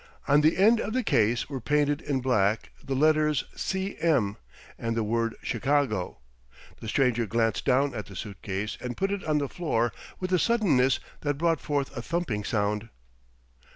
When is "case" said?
1.03-1.47